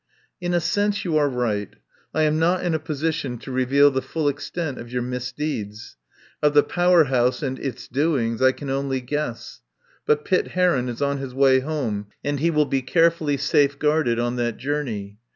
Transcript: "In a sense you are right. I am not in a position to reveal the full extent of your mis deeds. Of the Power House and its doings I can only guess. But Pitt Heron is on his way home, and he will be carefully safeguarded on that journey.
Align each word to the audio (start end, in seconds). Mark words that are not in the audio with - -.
"In 0.41 0.55
a 0.55 0.59
sense 0.59 1.05
you 1.05 1.15
are 1.17 1.29
right. 1.29 1.75
I 2.11 2.23
am 2.23 2.39
not 2.39 2.63
in 2.65 2.73
a 2.73 2.79
position 2.79 3.37
to 3.37 3.51
reveal 3.51 3.91
the 3.91 4.01
full 4.01 4.27
extent 4.27 4.79
of 4.79 4.91
your 4.91 5.03
mis 5.03 5.31
deeds. 5.31 5.95
Of 6.41 6.55
the 6.55 6.63
Power 6.63 7.03
House 7.03 7.43
and 7.43 7.59
its 7.59 7.87
doings 7.87 8.41
I 8.41 8.51
can 8.51 8.71
only 8.71 8.99
guess. 8.99 9.61
But 10.07 10.25
Pitt 10.25 10.47
Heron 10.57 10.89
is 10.89 11.03
on 11.03 11.19
his 11.19 11.35
way 11.35 11.59
home, 11.59 12.07
and 12.23 12.39
he 12.39 12.49
will 12.49 12.65
be 12.65 12.81
carefully 12.81 13.37
safeguarded 13.37 14.17
on 14.17 14.37
that 14.37 14.57
journey. 14.57 15.19